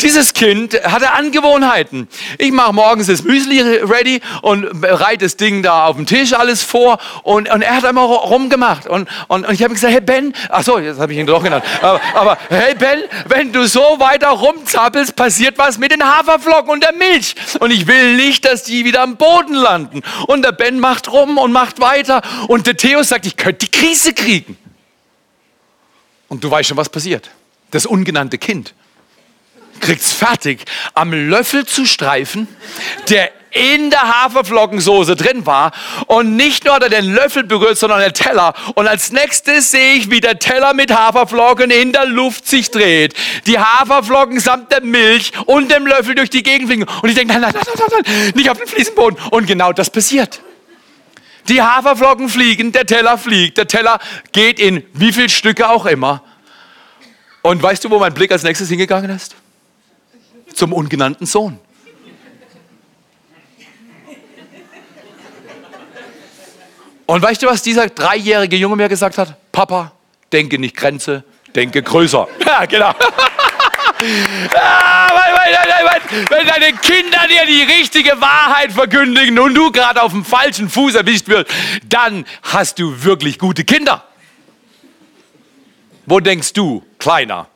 [0.00, 2.08] dieses Kind hatte Angewohnheiten.
[2.38, 6.62] Ich mache morgens das Müsli ready und bereite das Ding da auf dem Tisch alles
[6.62, 10.32] vor und, und er hat einmal rumgemacht und, und, und ich habe gesagt, hey Ben,
[10.48, 13.96] ach so, jetzt habe ich ihn doch genannt, aber, aber hey Ben, wenn du so
[13.98, 18.64] weiter rumzappelst, passiert was mit den Haferflocken und der Milch und ich will nicht, dass
[18.64, 20.02] die wieder am Boden landen.
[20.26, 23.70] Und der Ben macht rum und macht weiter und der Theo sagt, ich könnte die
[23.70, 24.56] Krise kriegen.
[26.28, 27.30] Und du weißt schon, was passiert.
[27.70, 28.74] Das ungenannte Kind
[29.80, 32.48] kriegt's fertig, am Löffel zu streifen,
[33.08, 35.72] der in der Haferflockensoße drin war.
[36.06, 38.54] Und nicht nur hat er den Löffel berührt, sondern der Teller.
[38.74, 43.14] Und als nächstes sehe ich, wie der Teller mit Haferflocken in der Luft sich dreht.
[43.46, 46.84] Die Haferflocken samt der Milch und dem Löffel durch die Gegend fliegen.
[47.02, 49.18] Und ich denke, nein, nein, nein, nein, nein, nicht auf den Fliesenboden.
[49.30, 50.40] Und genau das passiert.
[51.48, 53.98] Die Haferflocken fliegen, der Teller fliegt, der Teller
[54.32, 56.22] geht in wie viel Stücke auch immer.
[57.42, 59.36] Und weißt du, wo mein Blick als nächstes hingegangen ist?
[60.54, 61.58] zum ungenannten Sohn.
[67.06, 69.36] Und weißt du, was dieser dreijährige Junge mir gesagt hat?
[69.52, 69.92] Papa,
[70.32, 72.28] denke nicht Grenze, denke größer.
[72.46, 72.92] Ja, genau.
[74.54, 75.10] Ah,
[76.28, 80.96] wenn deine Kinder dir die richtige Wahrheit verkündigen und du gerade auf dem falschen Fuß
[80.96, 81.46] erwischt wirst,
[81.88, 84.04] dann hast du wirklich gute Kinder.
[86.04, 87.48] Wo denkst du, Kleiner?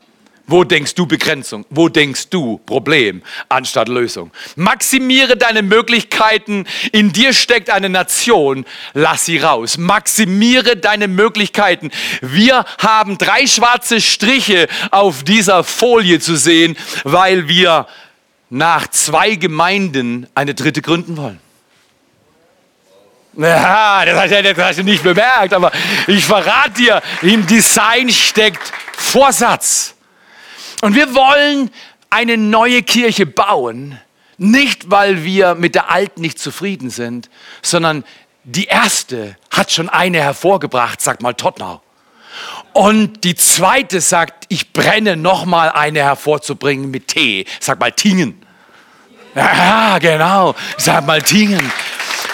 [0.49, 1.67] Wo denkst du Begrenzung?
[1.69, 4.31] Wo denkst du Problem anstatt Lösung?
[4.57, 6.67] Maximiere deine Möglichkeiten.
[6.91, 8.65] In dir steckt eine Nation.
[8.95, 9.77] Lass sie raus.
[9.77, 11.91] Maximiere deine Möglichkeiten.
[12.23, 17.87] Wir haben drei schwarze Striche auf dieser Folie zu sehen, weil wir
[18.49, 21.41] nach zwei Gemeinden eine dritte gründen wollen.
[23.37, 25.71] Ja, das hast, du, das hast du nicht bemerkt, aber
[26.07, 29.95] ich verrate dir, im Design steckt Vorsatz.
[30.83, 31.71] Und wir wollen
[32.11, 33.99] eine neue Kirche bauen,
[34.37, 37.29] nicht weil wir mit der alten nicht zufrieden sind,
[37.63, 38.05] sondern
[38.45, 41.83] die erste hat schon eine hervorgebracht, sagt mal Tottenau.
[42.73, 48.41] Und die zweite sagt, ich brenne noch mal eine hervorzubringen mit Tee, sag mal Tingen.
[49.35, 51.61] Ja, genau, sag mal Tingen.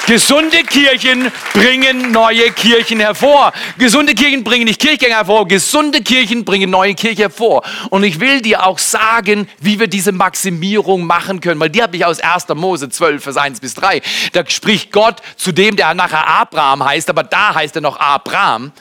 [0.07, 3.53] Gesunde Kirchen bringen neue Kirchen hervor.
[3.79, 7.63] Gesunde Kirchen bringen nicht Kirchgänger hervor, gesunde Kirchen bringen neue Kirchen hervor.
[7.89, 11.97] Und ich will dir auch sagen, wie wir diese Maximierung machen können, weil die habe
[11.97, 12.49] ich aus 1.
[12.49, 14.03] Mose 12, Vers 1 bis 3.
[14.33, 18.73] Da spricht Gott zu dem, der nachher Abraham heißt, aber da heißt er noch Abraham.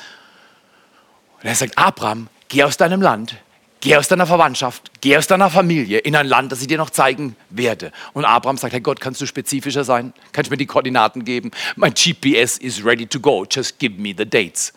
[1.41, 3.36] Und er sagt, Abraham, geh aus deinem Land,
[3.84, 6.89] Geh aus deiner Verwandtschaft, geh aus deiner Familie in ein Land, das ich dir noch
[6.89, 7.91] zeigen werde.
[8.13, 10.13] Und Abraham sagt, hey Gott, kannst du spezifischer sein?
[10.32, 11.52] Kannst du mir die Koordinaten geben?
[11.76, 14.72] Mein GPS is ready to go, just give me the dates.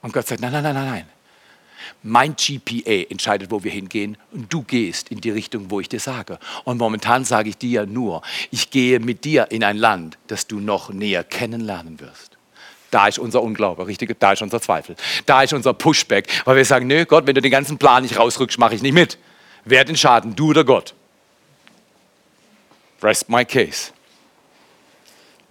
[0.00, 1.06] Und Gott sagt, nein, nein, nein, nein, nein.
[2.02, 6.00] Mein GPA entscheidet, wo wir hingehen und du gehst in die Richtung, wo ich dir
[6.00, 6.38] sage.
[6.64, 10.60] Und momentan sage ich dir nur, ich gehe mit dir in ein Land, das du
[10.60, 12.29] noch näher kennenlernen wirst.
[12.90, 14.18] Da ist unser Unglaube, richtig?
[14.18, 14.96] Da ist unser Zweifel.
[15.26, 18.18] Da ist unser Pushback, weil wir sagen, nö, Gott, wenn du den ganzen Plan nicht
[18.18, 19.18] rausrückst, mache ich nicht mit.
[19.64, 20.94] Wer den Schaden, du oder Gott?
[23.02, 23.92] Rest my case.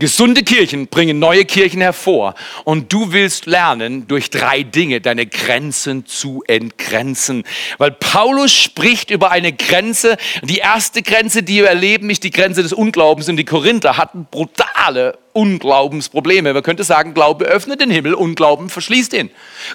[0.01, 2.33] Gesunde Kirchen bringen neue Kirchen hervor
[2.63, 7.43] und du willst lernen, durch drei Dinge deine Grenzen zu entgrenzen.
[7.79, 10.15] Weil Paulus spricht über eine Grenze.
[10.41, 14.25] Die erste Grenze, die wir erleben, ist die Grenze des Unglaubens und die Korinther hatten
[14.31, 16.53] brutale Unglaubensprobleme.
[16.53, 19.29] Man könnte sagen, Glaube öffnet den Himmel, Unglauben verschließt ihn.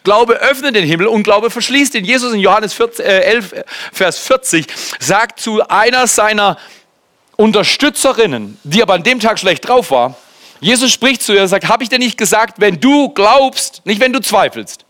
[0.05, 2.05] Glaube öffnet den Himmel, Unglaube verschließt ihn.
[2.07, 3.55] Jesus in Johannes 14, äh, 11,
[3.93, 4.67] Vers 40
[4.99, 6.57] sagt zu einer seiner
[7.37, 10.17] Unterstützerinnen, die aber an dem Tag schlecht drauf war,
[10.61, 14.01] Jesus spricht zu ihr und sagt, habe ich dir nicht gesagt, wenn du glaubst, nicht
[14.01, 14.85] wenn du zweifelst,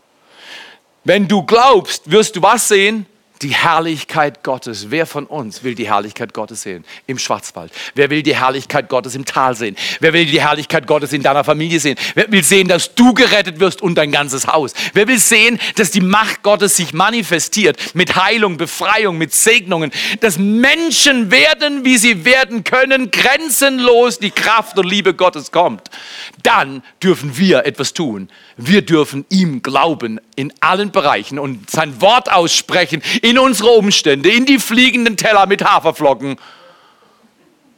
[1.03, 3.05] wenn du glaubst, wirst du was sehen?
[3.41, 4.91] Die Herrlichkeit Gottes.
[4.91, 6.85] Wer von uns will die Herrlichkeit Gottes sehen?
[7.07, 7.71] Im Schwarzwald.
[7.93, 9.75] Wer will die Herrlichkeit Gottes im Tal sehen?
[9.99, 11.97] Wer will die Herrlichkeit Gottes in deiner Familie sehen?
[12.13, 14.73] Wer will sehen, dass du gerettet wirst und dein ganzes Haus?
[14.93, 19.91] Wer will sehen, dass die Macht Gottes sich manifestiert mit Heilung, Befreiung, mit Segnungen?
[20.21, 25.89] Dass Menschen werden, wie sie werden können, grenzenlos die Kraft und Liebe Gottes kommt.
[26.43, 28.29] Dann dürfen wir etwas tun.
[28.57, 34.45] Wir dürfen ihm glauben in allen Bereichen und sein Wort aussprechen in unsere Umstände, in
[34.45, 36.37] die fliegenden Teller mit Haferflocken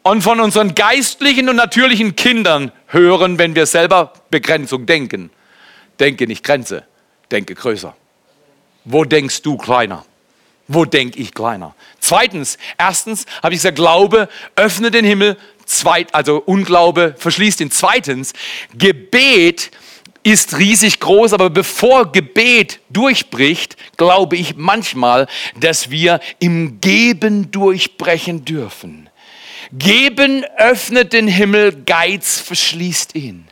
[0.03, 5.29] und von unseren geistlichen und natürlichen Kindern hören, wenn wir selber Begrenzung denken.
[5.99, 6.85] Denke nicht Grenze,
[7.31, 7.95] denke größer.
[8.85, 10.05] Wo denkst du kleiner?
[10.67, 11.75] Wo denke ich kleiner?
[11.99, 17.71] Zweitens, erstens habe ich gesagt, Glaube öffnet den Himmel, zweit, also Unglaube verschließt ihn.
[17.71, 18.33] Zweitens,
[18.73, 19.71] Gebet
[20.31, 25.27] ist riesig groß, aber bevor Gebet durchbricht, glaube ich manchmal,
[25.59, 29.09] dass wir im Geben durchbrechen dürfen.
[29.71, 33.47] Geben öffnet den Himmel, Geiz verschließt ihn.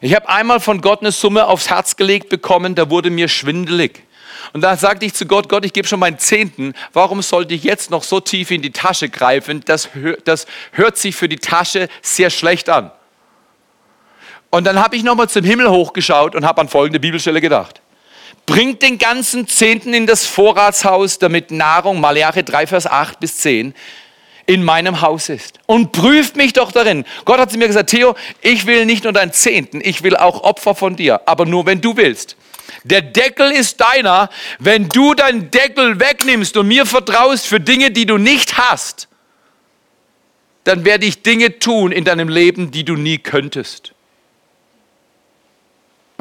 [0.00, 4.02] Ich habe einmal von Gott eine Summe aufs Herz gelegt bekommen, da wurde mir schwindelig.
[4.52, 7.64] Und da sagte ich zu Gott, Gott, ich gebe schon meinen Zehnten, warum sollte ich
[7.64, 9.62] jetzt noch so tief in die Tasche greifen?
[9.64, 9.88] Das,
[10.24, 12.90] das hört sich für die Tasche sehr schlecht an.
[14.54, 17.80] Und dann habe ich nochmal zum Himmel hochgeschaut und habe an folgende Bibelstelle gedacht.
[18.44, 23.72] Bringt den ganzen Zehnten in das Vorratshaus, damit Nahrung, Malachi 3, Vers 8 bis 10,
[24.44, 25.58] in meinem Haus ist.
[25.64, 27.06] Und prüft mich doch darin.
[27.24, 30.42] Gott hat zu mir gesagt, Theo, ich will nicht nur deinen Zehnten, ich will auch
[30.42, 32.36] Opfer von dir, aber nur wenn du willst.
[32.84, 34.28] Der Deckel ist deiner.
[34.58, 39.08] Wenn du deinen Deckel wegnimmst und mir vertraust für Dinge, die du nicht hast,
[40.64, 43.91] dann werde ich Dinge tun in deinem Leben, die du nie könntest.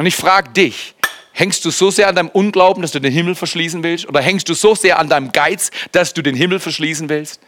[0.02, 0.96] Und ich frage dich,
[1.32, 4.10] hängst du so sehr an deinem Unglauben, dass du den Himmel verschließen willst?
[4.10, 7.40] Oder hängst du so sehr an deinem Geiz, dass du den Himmel verschließen willst?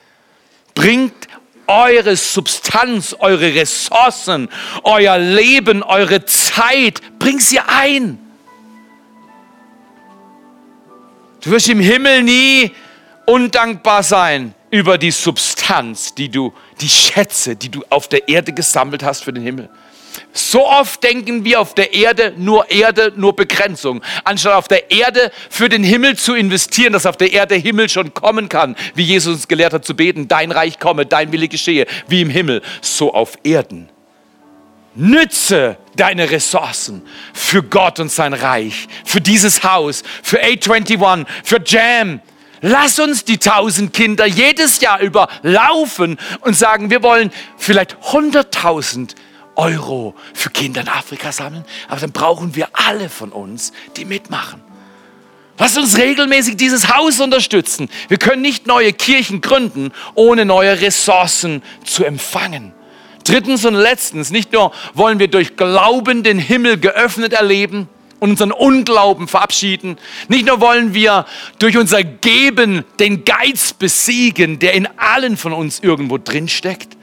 [0.76, 1.16] Bringt
[1.66, 4.50] eure Substanz, eure Ressourcen,
[4.84, 8.20] euer Leben, eure Zeit, bring sie ein.
[11.42, 12.72] Du wirst im Himmel nie
[13.26, 19.02] undankbar sein über die Substanz, die du, die Schätze, die du auf der Erde gesammelt
[19.02, 19.72] hast für den Himmel.
[20.32, 25.32] So oft denken wir auf der Erde nur Erde, nur Begrenzung, anstatt auf der Erde
[25.50, 29.36] für den Himmel zu investieren, dass auf der Erde Himmel schon kommen kann, wie Jesus
[29.36, 33.14] uns gelehrt hat zu beten, dein Reich komme, dein Wille geschehe, wie im Himmel, so
[33.14, 33.90] auf Erden.
[34.96, 37.02] Nütze deine Ressourcen
[37.34, 42.22] für Gott und sein Reich, für dieses Haus, für A21, für Jam.
[42.62, 49.16] Lass uns die tausend Kinder jedes Jahr über laufen und sagen, wir wollen vielleicht 100.000
[49.56, 54.62] Euro für Kinder in Afrika sammeln, aber dann brauchen wir alle von uns, die mitmachen.
[55.60, 57.90] Lass uns regelmäßig dieses Haus unterstützen.
[58.08, 62.74] Wir können nicht neue Kirchen gründen, ohne neue Ressourcen zu empfangen.
[63.24, 67.88] Drittens und letztens, nicht nur wollen wir durch Glauben den Himmel geöffnet erleben
[68.20, 71.26] und unseren Unglauben verabschieden, nicht nur wollen wir
[71.60, 76.98] durch unser Geben den Geiz besiegen, der in allen von uns irgendwo drin steckt,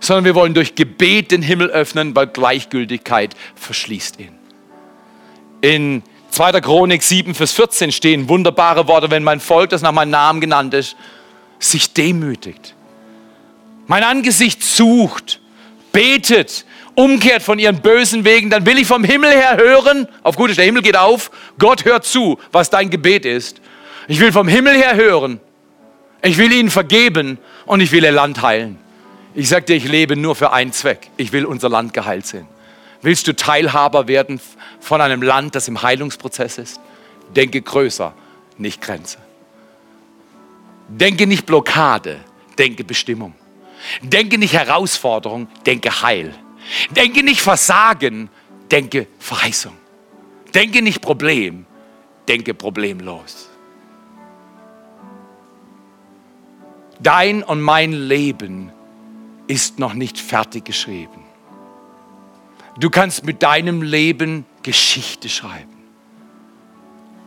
[0.00, 4.38] sondern wir wollen durch Gebet den Himmel öffnen, weil Gleichgültigkeit verschließt ihn.
[5.60, 6.60] In 2.
[6.60, 10.74] Chronik 7, Vers 14 stehen wunderbare Worte, wenn mein Volk, das nach meinem Namen genannt
[10.74, 10.96] ist,
[11.58, 12.74] sich demütigt,
[13.86, 15.40] mein Angesicht sucht
[15.92, 20.56] betet, umkehrt von ihren bösen Wegen, dann will ich vom Himmel her hören, auf gut
[20.56, 23.60] der Himmel geht auf, Gott hört zu, was dein Gebet ist.
[24.08, 25.40] Ich will vom Himmel her hören,
[26.22, 28.78] ich will ihnen vergeben und ich will ihr Land heilen.
[29.38, 31.10] Ich sage dir, ich lebe nur für einen Zweck.
[31.16, 32.48] Ich will unser Land geheilt sehen.
[33.02, 34.40] Willst du Teilhaber werden
[34.80, 36.80] von einem Land, das im Heilungsprozess ist?
[37.36, 38.12] Denke größer,
[38.56, 39.18] nicht Grenze.
[40.88, 42.18] Denke nicht Blockade,
[42.58, 43.32] denke Bestimmung.
[44.02, 46.34] Denke nicht Herausforderung, denke Heil.
[46.90, 48.30] Denke nicht Versagen,
[48.72, 49.76] denke Verheißung.
[50.52, 51.64] Denke nicht Problem,
[52.26, 53.50] denke problemlos.
[56.98, 58.72] Dein und mein Leben
[59.48, 61.24] ist noch nicht fertig geschrieben.
[62.78, 65.76] Du kannst mit deinem Leben Geschichte schreiben.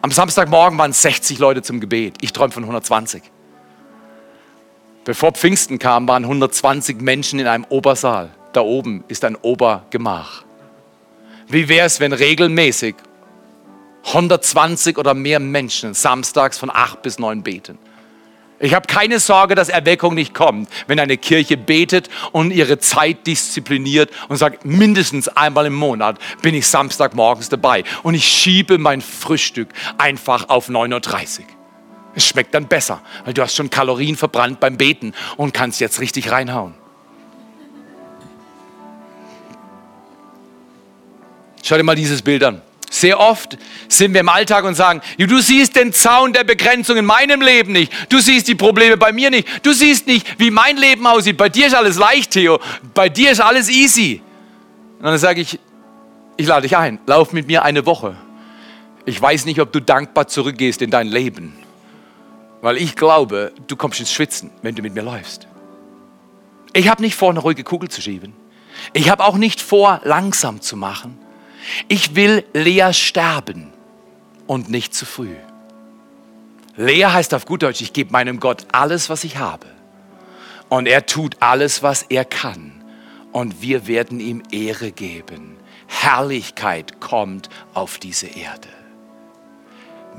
[0.01, 2.15] Am Samstagmorgen waren 60 Leute zum Gebet.
[2.21, 3.21] Ich träume von 120.
[5.03, 8.29] Bevor Pfingsten kam, waren 120 Menschen in einem Obersaal.
[8.53, 10.43] Da oben ist ein Obergemach.
[11.47, 12.95] Wie wäre es, wenn regelmäßig
[14.05, 17.77] 120 oder mehr Menschen samstags von 8 bis 9 beten?
[18.61, 23.25] Ich habe keine Sorge, dass Erweckung nicht kommt, wenn eine Kirche betet und ihre Zeit
[23.25, 29.01] diszipliniert und sagt, mindestens einmal im Monat bin ich Samstagmorgens dabei und ich schiebe mein
[29.01, 31.45] Frühstück einfach auf 9.30 Uhr.
[32.13, 35.99] Es schmeckt dann besser, weil du hast schon Kalorien verbrannt beim Beten und kannst jetzt
[35.99, 36.75] richtig reinhauen.
[41.63, 42.61] Schau dir mal dieses Bild an.
[42.93, 47.05] Sehr oft sind wir im Alltag und sagen, du siehst den Zaun der Begrenzung in
[47.05, 47.89] meinem Leben nicht.
[48.09, 49.47] Du siehst die Probleme bei mir nicht.
[49.65, 51.37] Du siehst nicht, wie mein Leben aussieht.
[51.37, 52.59] Bei dir ist alles leicht, Theo.
[52.93, 54.21] Bei dir ist alles easy.
[54.99, 55.57] Und dann sage ich,
[56.35, 58.17] ich lade dich ein, lauf mit mir eine Woche.
[59.05, 61.53] Ich weiß nicht, ob du dankbar zurückgehst in dein Leben.
[62.59, 65.47] Weil ich glaube, du kommst ins Schwitzen, wenn du mit mir läufst.
[66.73, 68.33] Ich habe nicht vor, eine ruhige Kugel zu schieben.
[68.91, 71.17] Ich habe auch nicht vor, langsam zu machen.
[71.87, 73.71] Ich will leer sterben
[74.47, 75.35] und nicht zu früh.
[76.75, 79.67] Lea heißt auf gut Deutsch, ich gebe meinem Gott alles, was ich habe.
[80.69, 82.71] Und er tut alles, was er kann.
[83.31, 85.57] Und wir werden ihm Ehre geben.
[85.87, 88.69] Herrlichkeit kommt auf diese Erde.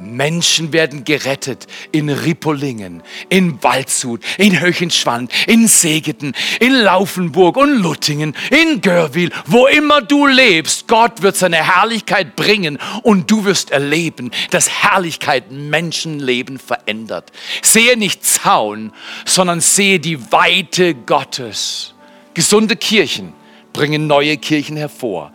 [0.02, 8.34] Menschen werden gerettet in Rippolingenen, in Waldshut, in Höchenschwand, in Segeten, in Laufenburg und Luttingen,
[8.50, 10.88] in Görwil, wo immer du lebst.
[10.88, 17.32] Gott wird seine Herrlichkeit bringen und du wirst erleben, dass Herrlichkeit Menschenleben verändert.
[17.62, 18.92] Sehe nicht Zaun,
[19.24, 21.94] sondern sehe die Weite Gottes.
[22.34, 23.32] Gesunde Kirchen
[23.72, 25.32] bringen neue Kirchen hervor.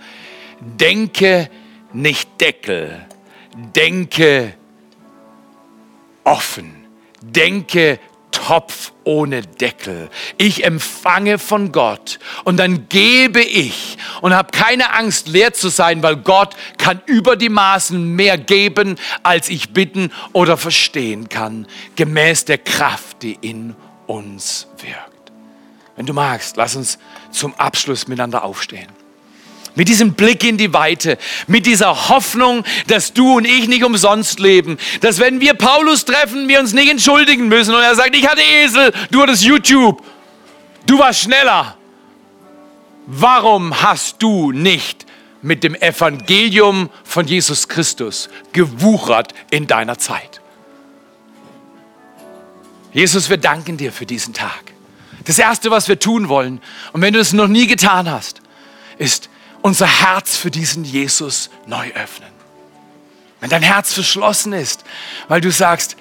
[0.60, 1.50] Denke
[1.94, 3.06] nicht Deckel,
[3.58, 4.54] denke
[6.24, 6.86] offen,
[7.22, 8.00] denke
[8.32, 10.10] Topf ohne Deckel.
[10.38, 16.04] Ich empfange von Gott und dann gebe ich und habe keine Angst, leer zu sein,
[16.04, 22.46] weil Gott kann über die Maßen mehr geben, als ich bitten oder verstehen kann, gemäß
[22.46, 25.32] der Kraft, die in uns wirkt.
[25.96, 27.00] Wenn du magst, lass uns
[27.32, 28.97] zum Abschluss miteinander aufstehen
[29.78, 34.40] mit diesem Blick in die Weite, mit dieser Hoffnung, dass du und ich nicht umsonst
[34.40, 38.28] leben, dass wenn wir Paulus treffen, wir uns nicht entschuldigen müssen und er sagt, ich
[38.28, 40.04] hatte Esel, du hattest YouTube,
[40.88, 41.78] du warst schneller.
[43.06, 45.06] Warum hast du nicht
[45.44, 50.42] mit dem Evangelium von Jesus Christus gewuchert in deiner Zeit?
[52.94, 54.74] Jesus, wir danken dir für diesen Tag.
[55.26, 56.62] Das Erste, was wir tun wollen,
[56.94, 58.42] und wenn du es noch nie getan hast,
[58.98, 59.30] ist
[59.62, 62.30] unser Herz für diesen Jesus neu öffnen.
[63.40, 64.84] Wenn dein Herz verschlossen ist,
[65.28, 65.96] weil du sagst,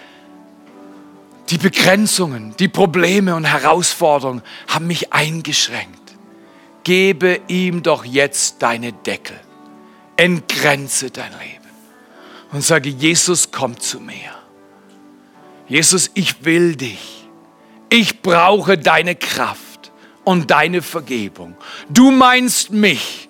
[1.51, 6.01] die Begrenzungen, die Probleme und Herausforderungen haben mich eingeschränkt.
[6.83, 9.39] Gebe ihm doch jetzt deine Deckel.
[10.17, 11.67] Entgrenze dein Leben.
[12.53, 14.33] Und sage, Jesus, komm zu mir.
[15.69, 17.29] Jesus, ich will dich.
[17.91, 19.93] Ich brauche deine Kraft
[20.25, 21.57] und deine Vergebung.
[21.89, 23.26] Du meinst mich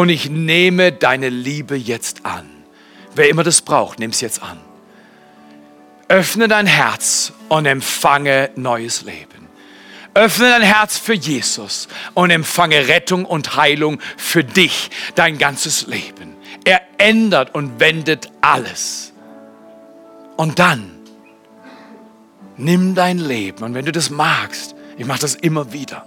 [0.00, 2.48] und ich nehme deine Liebe jetzt an.
[3.14, 4.58] Wer immer das braucht, nimm es jetzt an.
[6.08, 9.46] Öffne dein Herz und empfange neues Leben.
[10.14, 16.34] Öffne dein Herz für Jesus und empfange Rettung und Heilung für dich, dein ganzes Leben.
[16.64, 19.12] Er ändert und wendet alles.
[20.38, 20.92] Und dann
[22.56, 26.06] nimm dein Leben und wenn du das magst, ich mache das immer wieder,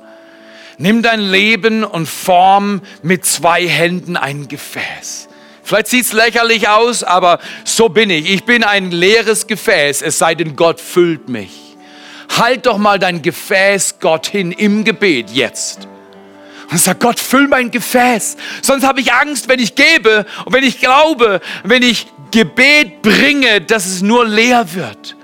[0.78, 5.30] Nimm dein Leben und form mit zwei Händen ein Gefäß.
[5.64, 8.30] Vielleicht sieht es lächerlich aus, aber so bin ich.
[8.30, 11.78] Ich bin ein leeres Gefäß, es sei denn, Gott füllt mich.
[12.38, 15.88] Halt doch mal dein Gefäß Gott hin im Gebet jetzt.
[16.70, 18.36] Und sag, Gott, füll mein Gefäß.
[18.62, 23.62] Sonst habe ich Angst, wenn ich gebe und wenn ich glaube, wenn ich Gebet bringe,
[23.62, 25.16] dass es nur leer wird.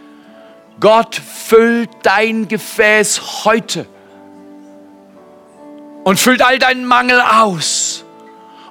[0.80, 3.88] Gott füllt dein Gefäß heute
[6.10, 8.04] und füllt all deinen Mangel aus.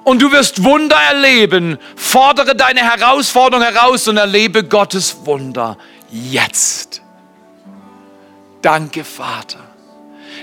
[0.03, 1.77] Und du wirst Wunder erleben.
[1.95, 5.77] Fordere deine Herausforderung heraus und erlebe Gottes Wunder
[6.11, 7.01] jetzt.
[8.61, 9.59] Danke, Vater.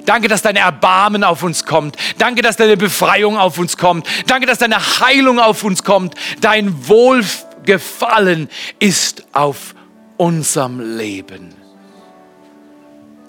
[0.07, 1.99] Danke, dass deine Erbarmen auf uns kommt.
[2.17, 4.07] Danke, dass deine Befreiung auf uns kommt.
[4.27, 6.15] Danke, dass deine Heilung auf uns kommt.
[6.41, 9.75] Dein Wohlgefallen ist auf
[10.17, 11.55] unserem Leben.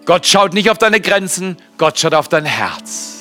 [0.06, 3.17] Gott schaut nicht auf deine Grenzen, Gott schaut auf dein Herz.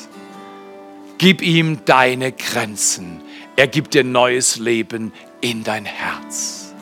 [1.19, 3.23] Gib ihm deine Grenzen.
[3.57, 6.75] Er gibt dir neues Leben in dein Herz.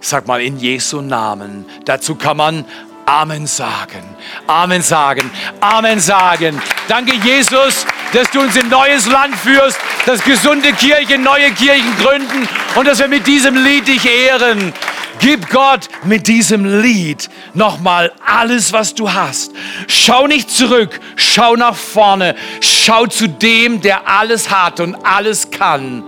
[0.00, 1.64] Sag mal in Jesu Namen.
[1.84, 2.64] Dazu kann man
[3.06, 4.02] Amen sagen.
[4.46, 5.30] Amen sagen.
[5.60, 6.60] Amen sagen.
[6.88, 12.48] Danke, Jesus, dass du uns in neues Land führst, dass gesunde Kirchen neue Kirchen gründen
[12.74, 14.72] und dass wir mit diesem Lied dich ehren.
[15.20, 19.52] Gib Gott mit diesem Lied nochmal alles, was du hast.
[19.88, 26.04] Schau nicht zurück, schau nach vorne, schau zu dem, der alles hat und alles kann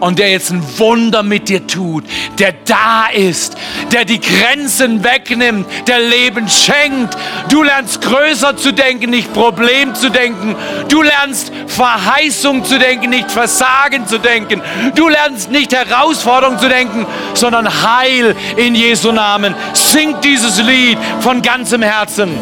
[0.00, 2.04] und der jetzt ein Wunder mit dir tut,
[2.38, 3.56] der da ist,
[3.92, 7.16] der die Grenzen wegnimmt, der Leben schenkt.
[7.50, 10.56] Du lernst größer zu denken, nicht Problem zu denken.
[10.88, 14.62] Du lernst Verheißung zu denken, nicht Versagen zu denken.
[14.94, 19.54] Du lernst nicht Herausforderung zu denken, sondern Heil in Jesu Namen.
[19.72, 22.38] Sing dieses Lied von ganzem Herzen.